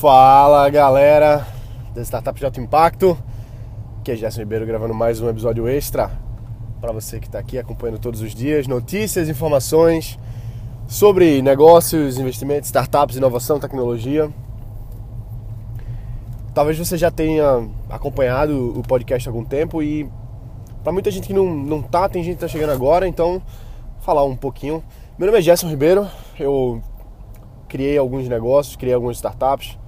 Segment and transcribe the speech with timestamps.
[0.00, 1.46] Fala galera
[1.94, 3.16] da Startup de Alto Impacto,
[4.02, 6.10] que é Gerson Ribeiro gravando mais um episódio extra
[6.80, 10.18] para você que está aqui acompanhando todos os dias notícias, informações
[10.88, 14.28] sobre negócios, investimentos, startups, inovação, tecnologia.
[16.52, 20.10] Talvez você já tenha acompanhado o podcast há algum tempo e
[20.82, 23.40] para muita gente que não, não tá, tem gente que está chegando agora, então
[24.00, 24.82] falar um pouquinho.
[25.16, 26.06] Meu nome é Gerson Ribeiro,
[26.38, 26.82] eu
[27.68, 29.83] criei alguns negócios, criei algumas startups.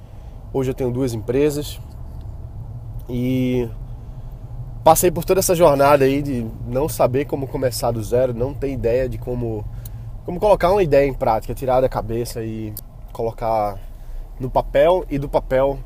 [0.52, 1.80] Hoje eu tenho duas empresas
[3.08, 3.68] e
[4.84, 8.70] passei por toda essa jornada aí de não saber como começar do zero, não ter
[8.70, 9.64] ideia de como
[10.24, 12.74] como colocar uma ideia em prática, tirar da cabeça e
[13.12, 13.78] colocar
[14.40, 15.78] no papel e do papel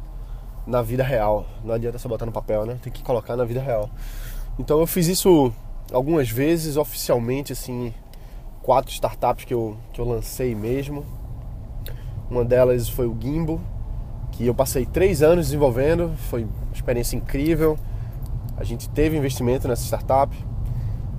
[0.66, 1.44] na vida real.
[1.62, 2.78] Não adianta só botar no papel, né?
[2.82, 3.90] Tem que colocar na vida real.
[4.58, 5.52] Então eu fiz isso
[5.92, 7.92] algumas vezes oficialmente, assim,
[8.62, 11.04] quatro startups que eu, que eu lancei mesmo.
[12.30, 13.60] Uma delas foi o Gimbo,
[14.40, 17.78] que eu passei três anos desenvolvendo, foi uma experiência incrível.
[18.56, 20.34] A gente teve investimento nessa startup,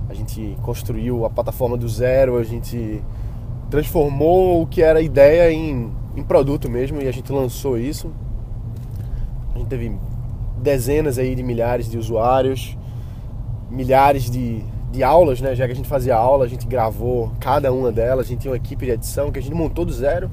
[0.08, 3.00] a gente construiu a plataforma do zero, a gente
[3.70, 8.10] transformou o que era ideia em, em produto mesmo e a gente lançou isso.
[9.54, 9.96] A gente teve
[10.58, 12.76] dezenas aí de milhares de usuários,
[13.70, 15.54] milhares de, de aulas, né?
[15.54, 18.50] Já que a gente fazia aula, a gente gravou cada uma delas, a gente tinha
[18.50, 20.28] uma equipe de edição que a gente montou do zero,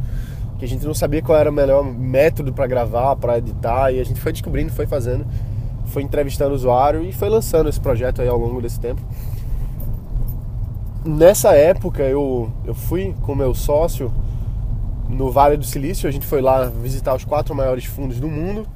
[0.59, 3.99] que a gente não sabia qual era o melhor método para gravar, para editar, e
[3.99, 5.25] a gente foi descobrindo, foi fazendo,
[5.85, 9.01] foi entrevistando o usuário e foi lançando esse projeto aí ao longo desse tempo.
[11.05, 14.13] Nessa época eu, eu fui com meu sócio
[15.07, 18.67] no Vale do Silício, a gente foi lá visitar os quatro maiores fundos do mundo.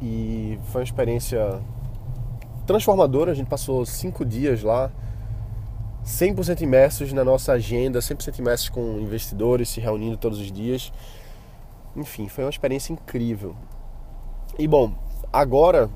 [0.00, 1.58] E foi uma experiência
[2.66, 3.32] transformadora.
[3.32, 4.90] A gente passou cinco dias lá,
[6.04, 10.92] 100% imersos na nossa agenda, 100% imersos com investidores, se reunindo todos os dias.
[11.96, 13.56] Enfim, foi uma experiência incrível.
[14.58, 14.92] E bom,
[15.32, 15.88] agora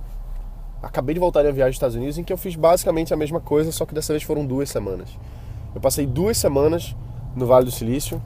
[0.83, 3.17] acabei de voltar de uma viagem aos Estados Unidos em que eu fiz basicamente a
[3.17, 5.11] mesma coisa, só que dessa vez foram duas semanas.
[5.75, 6.97] Eu passei duas semanas
[7.37, 8.23] no Vale do Silício,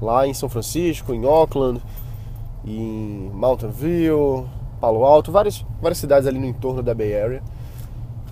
[0.00, 1.82] lá em São Francisco, em Oakland,
[2.64, 4.48] em Mountain View,
[4.80, 7.42] Palo Alto, várias, várias cidades ali no entorno da Bay Area.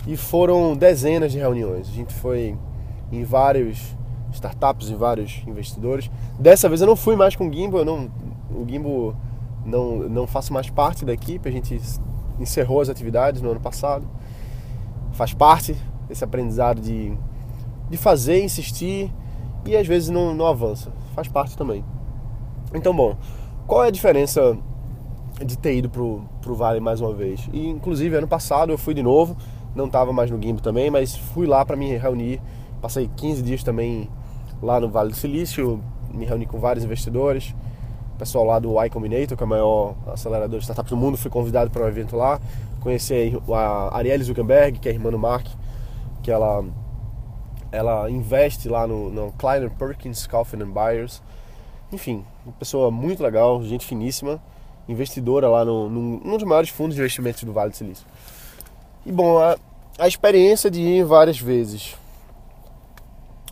[0.06, 1.88] E foram dezenas de reuniões.
[1.88, 2.56] A gente foi
[3.10, 3.96] em vários
[4.32, 6.10] startups, em vários investidores.
[6.38, 8.10] Dessa vez eu não fui mais com o Gimbo, eu não,
[8.50, 9.16] o Gimbo
[9.64, 11.80] não, não faço mais parte da equipe, a gente
[12.38, 14.06] encerrou as atividades no ano passado.
[15.12, 15.76] Faz parte
[16.08, 17.12] desse aprendizado de,
[17.91, 19.12] de fazer, insistir
[19.64, 20.92] e às vezes não, não avança.
[21.14, 21.84] Faz parte também.
[22.72, 23.16] Então, bom,
[23.66, 24.56] qual é a diferença
[25.44, 27.48] de ter ido pro, pro Vale mais uma vez?
[27.52, 29.36] E, inclusive, ano passado eu fui de novo,
[29.75, 32.40] não estava mais no Gimbo também, mas fui lá para me reunir.
[32.81, 34.09] Passei 15 dias também
[34.62, 37.55] lá no Vale do Silício, me reuni com vários investidores.
[38.15, 41.17] O pessoal lá do Y Combinator, que é o maior acelerador de startups do mundo,
[41.17, 42.41] fui convidado para um evento lá.
[42.81, 45.47] Conheci a Arielle Zuckerberg, que é a irmã do Mark,
[46.22, 46.65] que ela,
[47.71, 51.22] ela investe lá no, no Kleiner Perkins Coffin Buyers.
[51.93, 54.41] Enfim, uma pessoa muito legal, gente finíssima,
[54.88, 58.06] investidora lá no, no, num dos maiores fundos de investimentos do Vale do Silício.
[59.06, 59.56] E bom, a,
[59.99, 61.97] a experiência de ir várias vezes.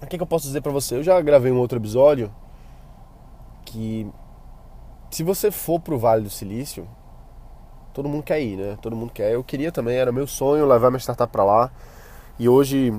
[0.03, 0.97] O que, que eu posso dizer para você?
[0.97, 2.33] Eu já gravei um outro episódio
[3.65, 4.07] que
[5.11, 6.87] se você for pro Vale do Silício,
[7.95, 8.79] todo mundo quer ir, né?
[8.83, 9.33] Todo mundo quer.
[9.33, 11.71] Eu queria também, era meu sonho levar minha startup para lá.
[12.39, 12.93] E hoje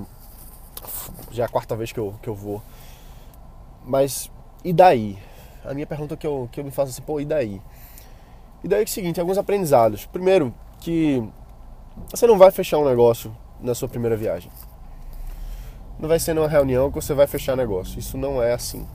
[1.30, 2.60] já é a quarta vez que eu, que eu vou.
[3.84, 4.28] Mas
[4.64, 5.16] e daí?
[5.64, 7.62] A minha pergunta que eu, que eu me faço assim, pô, e daí?
[8.64, 10.04] E daí é o seguinte, alguns aprendizados.
[10.06, 11.22] Primeiro, que
[12.10, 14.50] você não vai fechar um negócio na sua primeira viagem.
[15.98, 17.98] Não vai ser numa reunião que você vai fechar negócio.
[17.98, 18.86] Isso não é assim.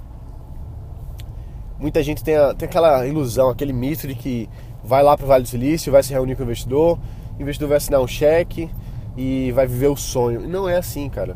[1.78, 4.50] Muita gente tem, a, tem aquela ilusão, aquele mito de que
[4.84, 6.98] vai lá para o Vale do Silício, vai se reunir com o investidor,
[7.38, 8.70] o investidor vai assinar um cheque
[9.18, 10.48] e vai viver o sonho.
[10.48, 11.36] Não é assim, cara.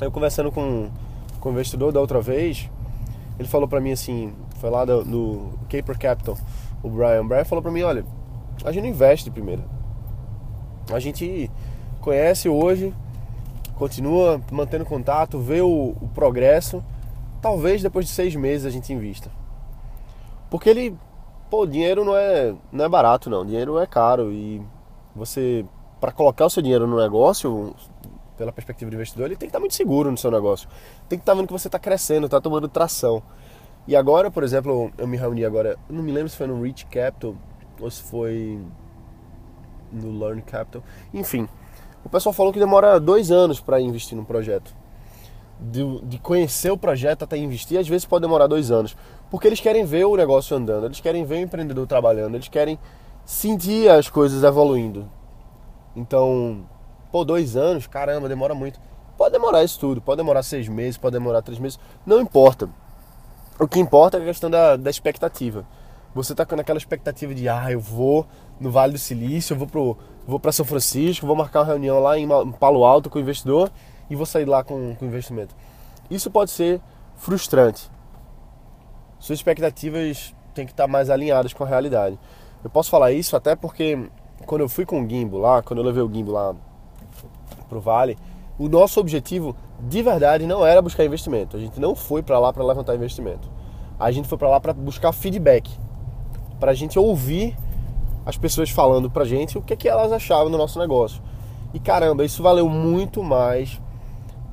[0.00, 0.90] Eu conversando com,
[1.40, 2.70] com o investidor da outra vez,
[3.38, 6.36] ele falou para mim assim, foi lá no, no Caper Capital,
[6.82, 7.22] o Brian.
[7.22, 8.04] O Brian falou para mim, olha,
[8.64, 9.64] a gente não investe primeiro.
[10.92, 11.50] A gente
[12.00, 12.94] conhece hoje,
[13.76, 16.82] continua mantendo contato, vê o, o progresso.
[17.40, 19.30] Talvez depois de seis meses a gente invista.
[20.50, 20.96] Porque ele,
[21.50, 24.62] pô, dinheiro não é, não é barato não, dinheiro é caro e
[25.14, 25.64] você,
[26.00, 27.74] para colocar o seu dinheiro no negócio,
[28.36, 30.68] pela perspectiva do investidor, ele tem que estar muito seguro no seu negócio.
[31.08, 33.22] Tem que estar vendo que você está crescendo, está tomando tração.
[33.86, 36.86] E agora, por exemplo, eu me reuni agora, não me lembro se foi no Rich
[36.86, 37.34] Capital
[37.80, 38.60] ou se foi
[39.92, 40.82] no Learn Capital.
[41.14, 41.48] Enfim,
[42.06, 44.72] o pessoal falou que demora dois anos para investir num projeto.
[45.58, 48.96] de, de conhecer o projeto até investir, às vezes pode demorar dois anos.
[49.30, 52.78] Porque eles querem ver o negócio andando, eles querem ver o empreendedor trabalhando, eles querem
[53.24, 55.10] sentir as coisas evoluindo.
[55.94, 56.64] Então,
[57.10, 58.78] pô, dois anos, caramba, demora muito.
[59.16, 62.68] Pode demorar isso tudo, pode demorar seis meses, pode demorar três meses, não importa.
[63.58, 65.66] O que importa é a questão da, da expectativa.
[66.16, 68.26] Você está com aquela expectativa de, ah, eu vou
[68.58, 72.00] no Vale do Silício, eu vou pro, vou para São Francisco, vou marcar uma reunião
[72.00, 72.26] lá em
[72.58, 73.70] Palo Alto com o investidor
[74.08, 75.54] e vou sair lá com, com investimento.
[76.10, 76.80] Isso pode ser
[77.16, 77.90] frustrante.
[79.18, 82.18] Suas expectativas têm que estar mais alinhadas com a realidade.
[82.64, 84.08] Eu posso falar isso até porque
[84.46, 86.54] quando eu fui com o Gimbo lá, quando eu levei o Gimbo lá
[87.68, 88.16] pro Vale,
[88.58, 91.58] o nosso objetivo de verdade não era buscar investimento.
[91.58, 93.50] A gente não foi para lá para levantar investimento.
[94.00, 95.70] A gente foi para lá para buscar feedback,
[96.58, 97.56] para a gente ouvir
[98.24, 101.22] as pessoas falando pra gente o que, é que elas achavam do nosso negócio.
[101.72, 103.80] E caramba, isso valeu muito mais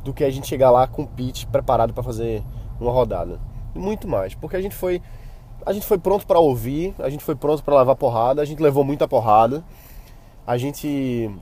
[0.03, 2.43] do que a gente chegar lá com o pitch preparado para fazer
[2.79, 3.39] uma rodada.
[3.73, 5.01] Muito mais, porque a gente foi
[5.65, 8.61] a gente foi pronto para ouvir, a gente foi pronto para levar porrada, a gente
[8.61, 9.63] levou muita porrada.
[10.45, 11.33] A gente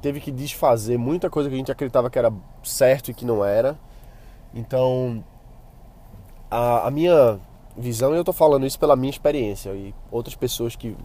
[0.00, 2.32] teve que desfazer muita coisa que a gente acreditava que era
[2.62, 3.78] certo e que não era.
[4.54, 5.22] Então,
[6.50, 7.38] a, a minha
[7.76, 10.96] visão, e eu estou falando isso pela minha experiência, e outras pessoas que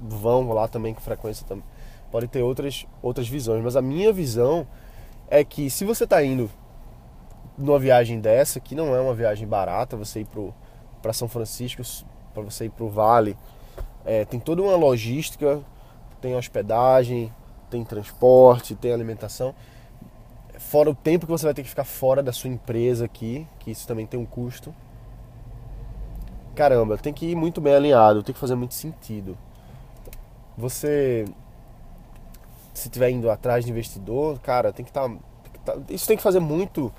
[0.00, 1.64] vão lá também com frequência também,
[2.10, 4.66] podem ter outras, outras visões, mas a minha visão
[5.28, 6.50] é que se você está indo
[7.56, 10.28] numa viagem dessa, que não é uma viagem barata, você ir
[11.00, 11.82] para São Francisco,
[12.34, 13.36] para você ir para o Vale,
[14.04, 15.60] é, tem toda uma logística,
[16.20, 17.32] tem hospedagem,
[17.70, 19.54] tem transporte, tem alimentação.
[20.58, 23.70] Fora o tempo que você vai ter que ficar fora da sua empresa aqui, que
[23.70, 24.74] isso também tem um custo.
[26.56, 29.36] Caramba, tem que ir muito bem alinhado, tem que fazer muito sentido.
[30.56, 31.26] Você
[32.72, 35.08] se estiver indo atrás de investidor, cara, tem que estar.
[35.64, 36.92] Tá, isso tem que fazer muito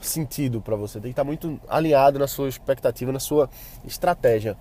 [0.00, 3.48] sentido para você, tem que estar tá muito alinhado na sua expectativa, na sua
[3.84, 4.56] estratégia.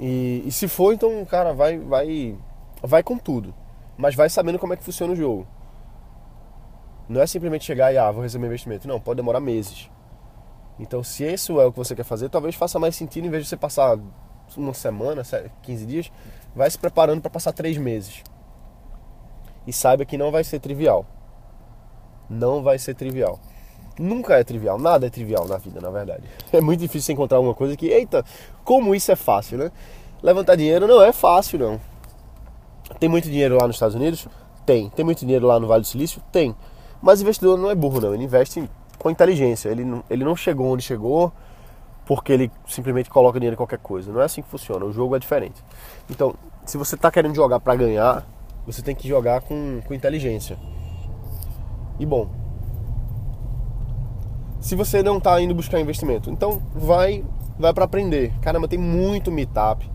[0.00, 2.36] E, e, se for, então, cara, vai, vai,
[2.82, 3.54] vai com tudo,
[3.96, 5.46] mas vai sabendo como é que funciona o jogo.
[7.08, 8.86] Não é simplesmente chegar e, ah, vou receber investimento.
[8.86, 9.90] Não, pode demorar meses.
[10.78, 13.44] Então, se isso é o que você quer fazer, talvez faça mais sentido, em vez
[13.44, 13.98] de você passar
[14.56, 15.22] uma semana,
[15.62, 16.12] 15 dias,
[16.54, 18.22] vai se preparando para passar três meses.
[19.66, 21.06] E saiba que não vai ser trivial.
[22.28, 23.38] Não vai ser trivial.
[23.98, 26.24] Nunca é trivial, nada é trivial na vida, na verdade.
[26.52, 28.24] É muito difícil encontrar uma coisa que, eita,
[28.64, 29.70] como isso é fácil, né?
[30.22, 31.80] Levantar dinheiro não é fácil, não.
[32.98, 34.26] Tem muito dinheiro lá nos Estados Unidos?
[34.64, 34.88] Tem.
[34.90, 36.22] Tem muito dinheiro lá no Vale do Silício?
[36.30, 36.54] Tem.
[37.00, 38.14] Mas investidor não é burro, não.
[38.14, 38.68] Ele investe
[39.02, 39.68] com inteligência.
[39.68, 41.32] Ele não, ele não chegou onde chegou
[42.06, 44.12] porque ele simplesmente coloca dinheiro em qualquer coisa.
[44.12, 44.84] Não é assim que funciona.
[44.84, 45.62] O jogo é diferente.
[46.08, 46.34] Então,
[46.64, 48.24] se você está querendo jogar para ganhar,
[48.64, 50.56] você tem que jogar com, com inteligência.
[51.98, 52.28] E bom,
[54.60, 57.24] se você não está indo buscar investimento, então vai
[57.58, 58.32] vai para aprender.
[58.40, 59.88] Caramba, tem muito meetup,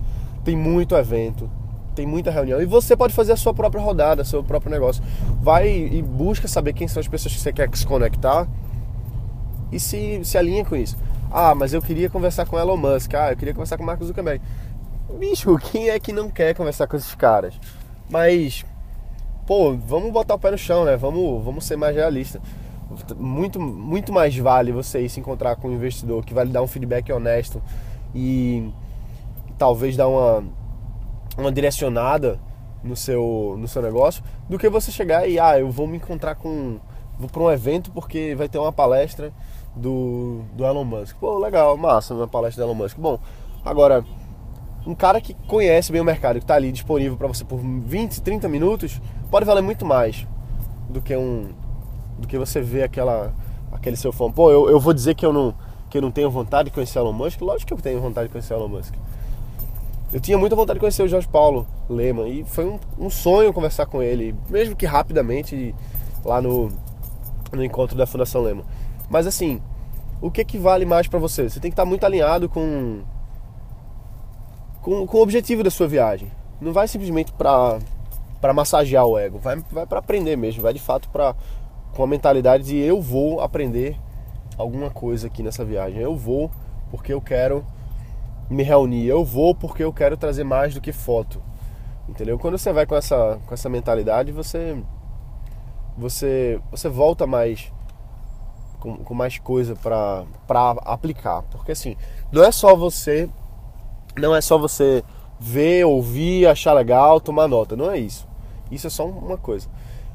[0.43, 1.49] tem muito evento,
[1.95, 5.01] tem muita reunião e você pode fazer a sua própria rodada, seu próprio negócio.
[5.41, 8.47] Vai e busca saber quem são as pessoas que você quer se conectar
[9.71, 10.97] e se, se alinha com isso.
[11.31, 13.13] Ah, mas eu queria conversar com Elon Musk.
[13.13, 14.41] Ah, eu queria conversar com Marcos Zuckerberg.
[15.19, 17.59] Bicho, quem é que não quer conversar com esses caras?
[18.09, 18.65] Mas,
[19.45, 20.95] pô, vamos botar o pé no chão, né?
[20.95, 22.41] Vamos, vamos ser mais realistas.
[23.17, 26.67] Muito, muito mais vale você se encontrar com um investidor que vai lhe dar um
[26.67, 27.61] feedback honesto
[28.15, 28.71] e
[29.57, 30.43] talvez dar uma,
[31.37, 32.39] uma direcionada
[32.81, 36.35] no seu, no seu negócio do que você chegar e, ah, eu vou me encontrar
[36.35, 36.79] com.
[37.19, 39.33] Vou para um evento porque vai ter uma palestra
[39.77, 41.15] do, do Elon Musk.
[41.17, 42.97] Pô, legal, massa, uma palestra do Elon Musk.
[42.97, 43.19] Bom,
[43.63, 44.03] agora
[44.85, 48.21] um cara que conhece bem o mercado, que está ali disponível para você por 20,
[48.21, 50.25] 30 minutos, pode valer muito mais
[50.89, 51.49] do que um
[52.17, 53.33] do que você ver aquela
[53.71, 54.31] aquele seu fã.
[54.31, 55.53] Pô, eu, eu vou dizer que eu não
[55.89, 57.41] que eu não tenho vontade de conhecer Elon Musk.
[57.41, 58.93] Lógico que eu tenho vontade de conhecer Elon Musk.
[60.11, 63.51] Eu tinha muita vontade de conhecer o Jorge Paulo Lema e foi um, um sonho
[63.51, 65.75] conversar com ele, mesmo que rapidamente
[66.23, 66.71] lá no,
[67.51, 68.63] no encontro da Fundação Lema.
[69.09, 69.61] Mas assim,
[70.21, 71.49] o que que vale mais para você?
[71.49, 73.01] Você tem que estar muito alinhado com
[74.81, 76.31] com, com o objetivo da sua viagem.
[76.61, 77.79] Não vai simplesmente para
[78.39, 81.35] para massagear o ego, vai, vai para aprender mesmo, vai de fato para
[81.95, 83.97] com a mentalidade de eu vou aprender
[84.57, 85.99] alguma coisa aqui nessa viagem.
[85.99, 86.51] Eu vou
[86.91, 87.65] porque eu quero
[88.49, 91.41] me reunir, eu vou porque eu quero trazer mais do que foto.
[92.07, 92.39] Entendeu?
[92.39, 94.81] Quando você vai com essa com essa mentalidade, você
[95.97, 97.71] você você volta mais
[98.79, 100.25] com, com mais coisa para
[100.85, 101.95] aplicar, porque assim,
[102.31, 103.29] não é só você
[104.17, 105.03] não é só você
[105.39, 107.75] ver, ouvir, achar legal, tomar nota.
[107.75, 108.27] Não é isso.
[108.71, 109.67] Isso é só uma coisa.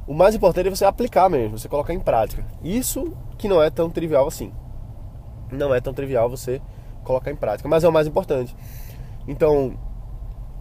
[0.07, 2.45] O mais importante é você aplicar mesmo, você colocar em prática.
[2.63, 4.53] Isso que não é tão trivial assim.
[5.51, 6.61] Não é tão trivial você
[7.05, 8.55] colocar em prática, mas é o mais importante.
[9.29, 9.75] Então,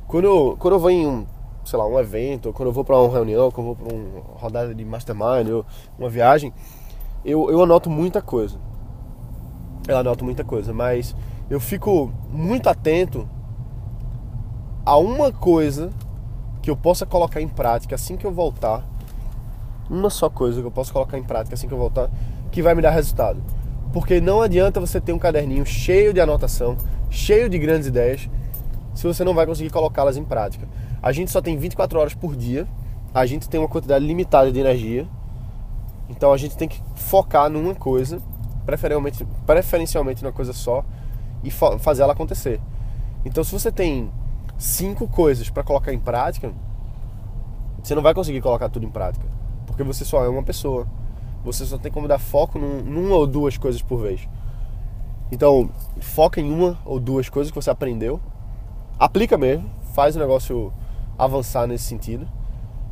[0.07, 1.25] quando eu, quando eu vou em um,
[1.65, 4.21] sei lá, um evento, quando eu vou para uma reunião, quando eu vou para uma
[4.37, 5.65] rodada de mastermind, ou
[5.97, 6.53] uma viagem,
[7.23, 8.57] eu, eu anoto muita coisa.
[9.87, 11.15] Eu anoto muita coisa, mas
[11.49, 13.27] eu fico muito atento
[14.85, 15.89] a uma coisa
[16.61, 18.85] que eu possa colocar em prática assim que eu voltar
[19.91, 22.09] uma só coisa que eu posso colocar em prática assim que eu voltar,
[22.49, 23.43] que vai me dar resultado.
[23.91, 26.77] Porque não adianta você ter um caderninho cheio de anotação,
[27.09, 28.29] cheio de grandes ideias,
[28.95, 30.65] se você não vai conseguir colocá-las em prática.
[31.03, 32.65] A gente só tem 24 horas por dia,
[33.13, 35.05] a gente tem uma quantidade limitada de energia,
[36.11, 38.21] então a gente tem que focar numa coisa,
[38.65, 40.83] preferencialmente, preferencialmente numa coisa só,
[41.41, 42.59] e fazer ela acontecer.
[43.23, 44.11] Então se você tem
[44.57, 46.51] cinco coisas para colocar em prática,
[47.81, 49.25] você não vai conseguir colocar tudo em prática.
[49.65, 50.85] Porque você só é uma pessoa.
[51.43, 54.27] Você só tem como dar foco num, numa ou duas coisas por vez.
[55.31, 58.19] Então, foca em uma ou duas coisas que você aprendeu.
[58.99, 59.67] Aplica mesmo.
[59.93, 60.71] Faz o negócio
[61.17, 62.27] avançar nesse sentido.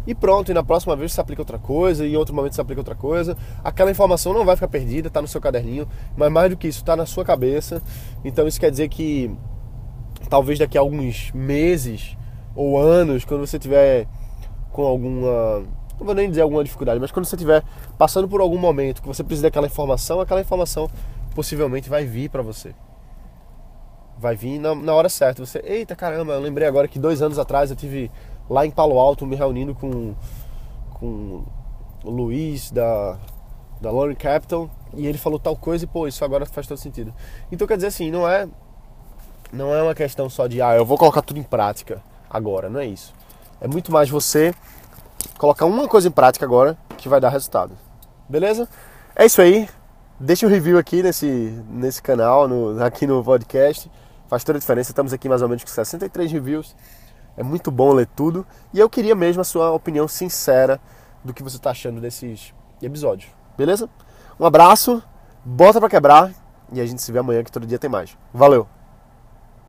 [0.09, 2.61] E pronto, e na próxima vez você aplica outra coisa, e em outro momento você
[2.61, 3.37] aplica outra coisa.
[3.63, 5.87] Aquela informação não vai ficar perdida, está no seu caderninho,
[6.17, 7.79] mas mais do que isso, está na sua cabeça.
[8.25, 9.29] Então isso quer dizer que
[10.27, 12.17] talvez daqui a alguns meses
[12.55, 14.07] ou anos, quando você tiver
[14.71, 15.63] com alguma
[15.99, 17.63] não vou nem dizer alguma dificuldade, mas quando você estiver
[17.95, 20.89] passando por algum momento que você precisa daquela informação, aquela informação
[21.35, 22.73] possivelmente vai vir para você.
[24.17, 25.45] Vai vir na, na, hora certa.
[25.45, 28.09] Você, eita caramba, eu lembrei agora que dois anos atrás eu tive
[28.49, 30.15] lá em Palo Alto me reunindo com,
[30.93, 31.43] com
[32.03, 33.17] o Luiz da,
[33.79, 37.13] da Lauren Capital e ele falou tal coisa e pô, isso agora faz todo sentido.
[37.51, 38.47] Então quer dizer assim, não é
[39.51, 42.79] não é uma questão só de ah, eu vou colocar tudo em prática agora, não
[42.79, 43.13] é isso.
[43.61, 44.53] É muito mais você
[45.37, 47.77] colocar uma coisa em prática agora que vai dar resultado.
[48.27, 48.67] Beleza?
[49.15, 49.67] É isso aí.
[50.19, 51.25] Deixa um review aqui nesse,
[51.69, 53.89] nesse canal, no, aqui no podcast.
[54.27, 54.91] Faz toda a diferença.
[54.91, 56.75] Estamos aqui mais ou menos com 63 reviews.
[57.37, 58.45] É muito bom ler tudo.
[58.73, 60.79] E eu queria mesmo a sua opinião sincera
[61.23, 63.31] do que você está achando desses episódios.
[63.57, 63.89] Beleza?
[64.39, 65.03] Um abraço,
[65.43, 66.31] bota para quebrar
[66.71, 68.17] e a gente se vê amanhã que todo dia tem mais.
[68.33, 68.78] Valeu!